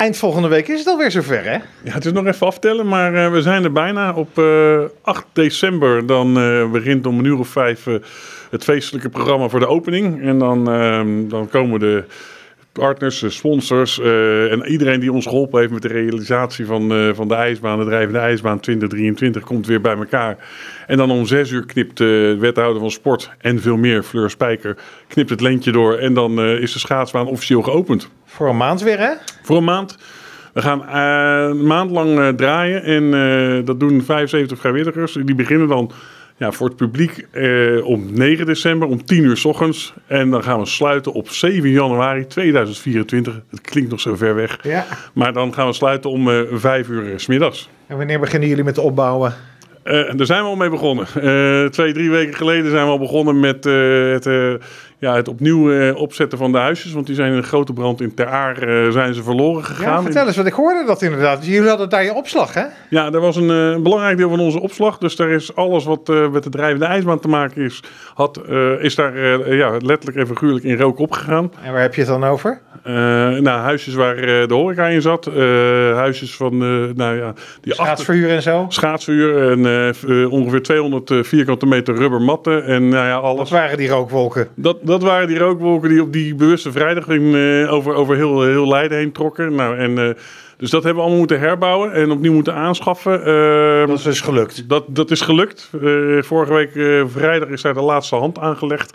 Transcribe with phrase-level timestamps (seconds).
[0.00, 1.58] Eind volgende week is het alweer zover, hè?
[1.82, 4.14] Ja, het is nog even aftellen, maar uh, we zijn er bijna.
[4.14, 7.84] Op uh, 8 december dan uh, begint om een uur of vijf
[8.50, 10.22] het feestelijke programma voor de opening.
[10.22, 12.04] En dan, ehm, dan komen de
[12.72, 17.28] partners, sponsors uh, en iedereen die ons geholpen heeft met de realisatie van, uh, van
[17.28, 20.36] de ijsbaan, de drijvende ijsbaan 2023, komt weer bij elkaar.
[20.86, 24.76] En dan om zes uur knipt de wethouder van sport en veel meer, Fleur Spijker,
[25.08, 28.08] knipt het lentje door en dan is de schaatsbaan officieel geopend.
[28.24, 29.12] Voor een maand weer, hè?
[29.50, 29.96] Voor een maand.
[30.52, 30.88] We gaan
[31.50, 35.12] een maand lang draaien en dat doen 75 vrijwilligers.
[35.12, 35.92] Die beginnen dan
[36.40, 39.94] ja, voor het publiek eh, om 9 december om 10 uur s ochtends.
[40.06, 43.40] En dan gaan we sluiten op 7 januari 2024.
[43.50, 44.58] Het klinkt nog zo ver weg.
[44.62, 44.86] Ja.
[45.12, 47.68] Maar dan gaan we sluiten om uh, 5 uur s middags.
[47.86, 49.34] En wanneer beginnen jullie met opbouwen?
[49.84, 51.06] Daar zijn we al mee begonnen.
[51.70, 54.24] Twee, drie weken geleden zijn we al begonnen met het,
[55.00, 56.92] ja, het opnieuw opzetten van de huisjes.
[56.92, 58.56] Want die zijn in een grote brand in Ter Aar
[58.92, 59.96] zijn ze verloren gegaan.
[59.96, 61.46] Ja, vertel eens, wat ik hoorde dat inderdaad.
[61.46, 62.64] Jullie hadden daar je opslag, hè?
[62.90, 64.98] Ja, dat was een, een belangrijk deel van onze opslag.
[64.98, 67.82] Dus daar is alles wat met de drijvende ijsbaan te maken is,
[68.14, 68.40] had,
[68.80, 69.18] is daar
[69.54, 71.52] ja, letterlijk en figuurlijk in rook opgegaan.
[71.62, 72.60] En waar heb je het dan over?
[73.40, 75.24] nou, huisjes waar de horeca in zat.
[75.94, 76.58] huisjes van,
[76.94, 77.34] nou ja...
[77.60, 78.66] Die schaatsverhuur achter, en zo?
[78.68, 83.38] Schaatsverhuur en uh, ongeveer 200 vierkante meter rubbermatten en nou ja, alles.
[83.38, 84.48] Wat waren die rookwolken?
[84.54, 88.42] Dat, dat waren die rookwolken die op die bewuste vrijdag in, uh, over, over heel,
[88.42, 89.54] heel Leiden heen trokken.
[89.54, 90.10] Nou, en, uh,
[90.56, 93.24] dus dat hebben we allemaal moeten herbouwen en opnieuw moeten aanschaffen.
[93.86, 94.68] dat is dus gelukt?
[94.68, 95.70] Dat, dat is gelukt.
[96.20, 96.70] vorige week
[97.10, 98.92] vrijdag is daar de laatste hand aangelegd.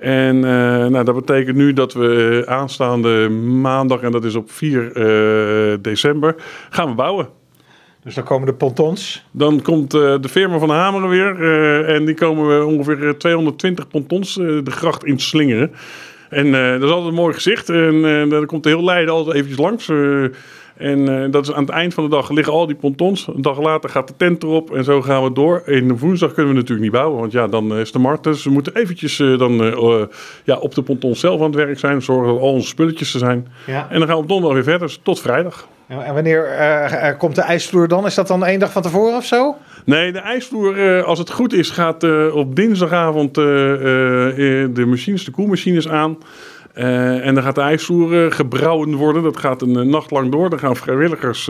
[0.00, 0.42] En uh,
[0.86, 6.34] nou, dat betekent nu dat we aanstaande maandag, en dat is op 4 uh, december,
[6.70, 7.39] gaan we bouwen.
[8.10, 9.24] Dus dan komen de pontons?
[9.30, 11.40] Dan komt uh, de firma van Hameren weer.
[11.40, 15.72] Uh, en die komen we ongeveer 220 pontons uh, de gracht in slingeren.
[16.28, 17.68] En dat is altijd een mooi gezicht.
[17.68, 19.88] En dan komt de heel Leiden altijd eventjes langs.
[20.76, 23.26] en dat is aan het eind van de dag liggen al die pontons.
[23.26, 25.62] Een dag later gaat de tent erop en zo gaan we door.
[25.66, 28.24] En woensdag kunnen we natuurlijk niet bouwen, want ja, dan is de markt.
[28.24, 29.52] Dus we moeten eventjes dan
[30.44, 32.02] ja, op de pontons zelf aan het werk zijn.
[32.02, 33.48] Zorgen dat al onze spulletjes er zijn.
[33.66, 33.86] Ja.
[33.90, 35.68] En dan gaan we op donderdag weer verder, dus tot vrijdag.
[35.90, 38.06] En wanneer uh, komt de ijsvloer dan?
[38.06, 39.56] Is dat dan één dag van tevoren of zo?
[39.84, 45.30] Nee, de ijsvloer, uh, als het goed is, gaat uh, op dinsdagavond de machines, de
[45.30, 46.18] koelmachines aan.
[46.72, 49.22] en dan gaat de ijsvloer gebrouwen worden.
[49.22, 50.50] Dat gaat een nacht lang door.
[50.50, 51.48] Dan gaan vrijwilligers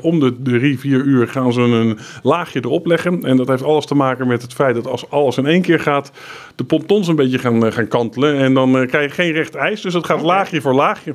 [0.00, 3.24] om de drie, vier uur gaan ze een laagje erop leggen.
[3.24, 5.80] En dat heeft alles te maken met het feit dat als alles in één keer
[5.80, 6.12] gaat,
[6.54, 8.36] de pontons een beetje gaan, gaan kantelen.
[8.36, 9.80] En dan krijg je geen recht ijs.
[9.80, 11.14] Dus dat gaat laagje voor laagje.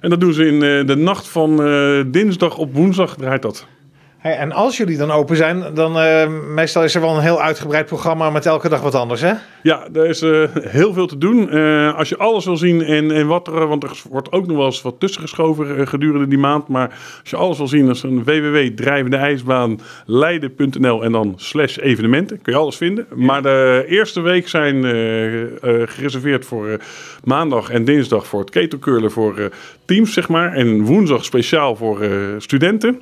[0.00, 3.66] En dat doen ze in uh, de nacht van uh, dinsdag op woensdag draait dat.
[4.20, 7.42] Hey, en als jullie dan open zijn, dan uh, meestal is er wel een heel
[7.42, 9.32] uitgebreid programma met elke dag wat anders, hè?
[9.62, 11.56] Ja, er is uh, heel veel te doen.
[11.56, 14.56] Uh, als je alles wil zien en, en wat er, want er wordt ook nog
[14.56, 16.68] wel eens wat tussen geschoven gedurende die maand.
[16.68, 16.88] Maar
[17.20, 22.42] als je alles wil zien, dan is een www.drijvendeijsbaanleiden.nl en dan slash evenementen.
[22.42, 23.06] Kun je alles vinden.
[23.10, 23.16] Ja.
[23.24, 24.84] Maar de eerste week zijn
[25.88, 26.80] gereserveerd voor
[27.24, 29.50] maandag en dinsdag voor het ketelcurlen voor
[29.84, 30.52] teams, zeg maar.
[30.52, 31.98] En woensdag speciaal voor
[32.38, 33.00] studenten.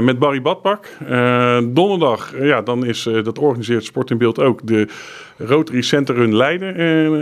[0.00, 0.88] Met Barry Badpak.
[1.10, 4.88] Uh, donderdag, uh, ja, dan is, dat organiseert Sport in Beeld ook, de
[5.36, 6.76] Rotary Center Run Leiden.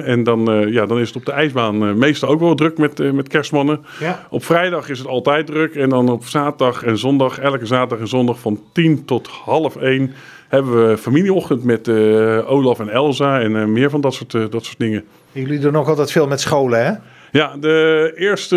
[0.04, 3.28] en dan, ja, dan is het op de ijsbaan meestal ook wel druk met, met
[3.28, 3.84] kerstmannen.
[4.00, 4.27] Ja.
[4.31, 5.75] Op vrijdag is het altijd druk.
[5.75, 10.12] En dan op zaterdag en zondag, elke zaterdag en zondag van 10 tot half 1
[10.48, 11.88] hebben we familieochtend met
[12.47, 15.04] Olaf en Elsa en meer van dat soort, dat soort dingen.
[15.33, 16.93] Jullie doen ook altijd veel met scholen, hè?
[17.36, 18.56] Ja, de eerste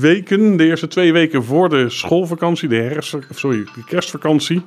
[0.00, 4.62] weken, de eerste twee weken voor de schoolvakantie, de, herfst, sorry, de kerstvakantie,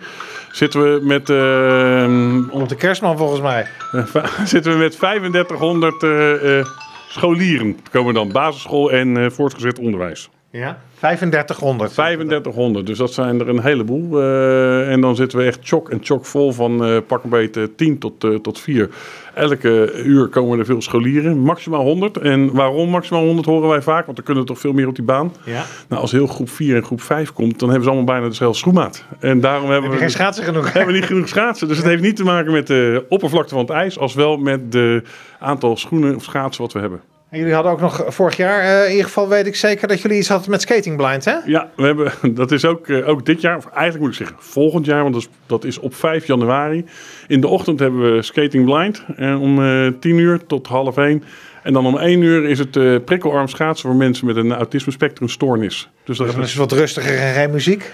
[0.52, 1.30] zitten we met.
[1.30, 3.68] Uh, Op de kerstman volgens mij.
[4.46, 6.66] zitten we met 3500 uh, uh,
[7.10, 7.80] scholieren.
[7.92, 10.30] Komen dan basisschool en uh, voortgezet onderwijs.
[10.58, 11.94] Ja, 3500.
[11.94, 14.22] 3500, dus dat zijn er een heleboel.
[14.22, 17.76] Uh, en dan zitten we echt chok en chok vol van uh, pak een beetje
[17.76, 18.90] 10 tot, uh, tot 4.
[19.34, 22.18] Elke uur komen er veel scholieren, maximaal 100.
[22.18, 25.06] En waarom maximaal 100 horen wij vaak, want er kunnen toch veel meer op die
[25.06, 25.34] baan.
[25.46, 25.64] Ja.
[25.90, 28.58] Nou, als heel groep 4 en groep 5 komt, dan hebben ze allemaal bijna dezelfde
[28.58, 29.06] schoenmaat.
[29.20, 30.66] En daarom hebben Heb we geen schaatsen genoeg.
[30.74, 31.68] Hebben we niet genoeg schaatsen.
[31.68, 34.72] Dus het heeft niet te maken met de oppervlakte van het ijs, als wel met
[34.72, 35.04] de
[35.40, 37.02] aantal schoenen of schaatsen wat we hebben.
[37.30, 40.02] En jullie hadden ook nog vorig jaar, uh, in ieder geval weet ik zeker dat
[40.02, 41.36] jullie iets hadden met Skating Blind, hè?
[41.46, 42.12] Ja, we hebben,
[42.42, 45.14] dat is ook, uh, ook dit jaar, of eigenlijk moet ik zeggen volgend jaar, want
[45.14, 46.86] dat is, dat is op 5 januari.
[47.28, 49.56] In de ochtend hebben we Skating Blind uh, om
[50.00, 51.24] 10 uur tot half 1.
[51.64, 55.30] En dan om 1 uur is het prikkelarm schaatsen voor mensen met een autisme spectrum
[55.30, 55.90] stoornis.
[56.04, 57.92] Dus dat, dat is wat rustiger en geen muziek?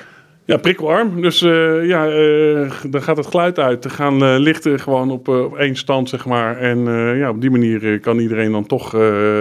[0.52, 1.22] Ja, prikkelarm.
[1.22, 3.86] Dus uh, ja, uh, dan gaat het geluid uit.
[3.86, 6.58] Er gaan uh, lichten gewoon op, op één stand, zeg maar.
[6.58, 6.80] En
[7.18, 8.96] ja, op die manier kan iedereen dan toch,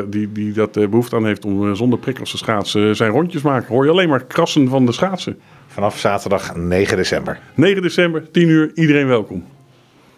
[0.09, 3.75] die, die dat behoefte aan heeft om zonder prikkels te schaatsen, zijn rondjes maken.
[3.75, 5.39] Hoor je alleen maar krassen van de schaatsen.
[5.67, 7.39] Vanaf zaterdag 9 december.
[7.55, 9.45] 9 december, 10 uur, iedereen welkom.